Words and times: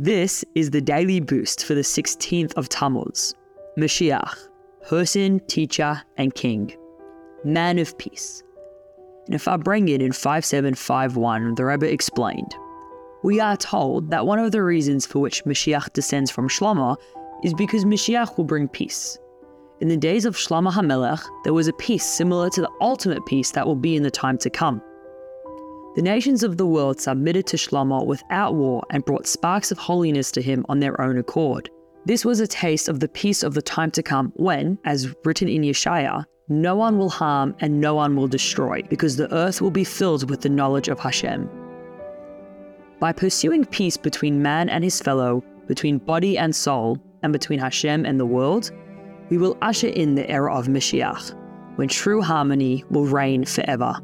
This 0.00 0.44
is 0.54 0.70
the 0.70 0.80
daily 0.80 1.18
boost 1.18 1.64
for 1.64 1.74
the 1.74 1.80
16th 1.80 2.54
of 2.54 2.68
Tammuz. 2.68 3.34
Mashiach, 3.76 4.32
person, 4.88 5.40
teacher, 5.48 6.00
and 6.16 6.32
king. 6.32 6.72
Man 7.42 7.80
of 7.80 7.98
peace. 7.98 8.44
And 9.26 9.34
if 9.34 9.48
I 9.48 9.56
bring 9.56 9.88
it 9.88 10.00
in 10.00 10.12
5751, 10.12 11.56
the 11.56 11.64
Rebbe 11.64 11.92
explained, 11.92 12.54
we 13.24 13.40
are 13.40 13.56
told 13.56 14.12
that 14.12 14.24
one 14.24 14.38
of 14.38 14.52
the 14.52 14.62
reasons 14.62 15.04
for 15.04 15.18
which 15.18 15.44
Mashiach 15.44 15.92
descends 15.94 16.30
from 16.30 16.48
Shlomo 16.48 16.96
is 17.42 17.52
because 17.54 17.84
Mashiach 17.84 18.36
will 18.36 18.44
bring 18.44 18.68
peace. 18.68 19.18
In 19.80 19.88
the 19.88 19.96
days 19.96 20.24
of 20.24 20.36
Shlomo 20.36 20.70
HaMelech, 20.70 21.24
there 21.42 21.54
was 21.54 21.66
a 21.66 21.72
peace 21.72 22.06
similar 22.06 22.50
to 22.50 22.60
the 22.60 22.70
ultimate 22.80 23.26
peace 23.26 23.50
that 23.50 23.66
will 23.66 23.74
be 23.74 23.96
in 23.96 24.04
the 24.04 24.12
time 24.12 24.38
to 24.38 24.48
come. 24.48 24.80
The 25.98 26.04
nations 26.04 26.44
of 26.44 26.58
the 26.58 26.64
world 26.64 27.00
submitted 27.00 27.48
to 27.48 27.56
Shlomo 27.56 28.06
without 28.06 28.54
war 28.54 28.84
and 28.90 29.04
brought 29.04 29.26
sparks 29.26 29.72
of 29.72 29.78
holiness 29.78 30.30
to 30.30 30.40
him 30.40 30.64
on 30.68 30.78
their 30.78 31.00
own 31.00 31.18
accord. 31.18 31.68
This 32.04 32.24
was 32.24 32.38
a 32.38 32.46
taste 32.46 32.88
of 32.88 33.00
the 33.00 33.08
peace 33.08 33.42
of 33.42 33.54
the 33.54 33.62
time 33.62 33.90
to 33.90 34.02
come 34.04 34.32
when, 34.36 34.78
as 34.84 35.12
written 35.24 35.48
in 35.48 35.62
Yeshaya, 35.62 36.24
no 36.48 36.76
one 36.76 36.98
will 36.98 37.08
harm 37.08 37.52
and 37.58 37.80
no 37.80 37.96
one 37.96 38.14
will 38.14 38.28
destroy, 38.28 38.80
because 38.88 39.16
the 39.16 39.34
earth 39.34 39.60
will 39.60 39.72
be 39.72 39.82
filled 39.82 40.30
with 40.30 40.42
the 40.42 40.48
knowledge 40.48 40.86
of 40.86 41.00
Hashem. 41.00 41.50
By 43.00 43.10
pursuing 43.10 43.64
peace 43.64 43.96
between 43.96 44.40
man 44.40 44.68
and 44.68 44.84
his 44.84 45.00
fellow, 45.00 45.42
between 45.66 45.98
body 45.98 46.38
and 46.38 46.54
soul, 46.54 46.96
and 47.24 47.32
between 47.32 47.58
Hashem 47.58 48.06
and 48.06 48.20
the 48.20 48.24
world, 48.24 48.70
we 49.30 49.36
will 49.36 49.58
usher 49.62 49.88
in 49.88 50.14
the 50.14 50.30
era 50.30 50.56
of 50.56 50.68
Mashiach, 50.68 51.34
when 51.74 51.88
true 51.88 52.22
harmony 52.22 52.84
will 52.88 53.06
reign 53.06 53.44
forever. 53.44 54.00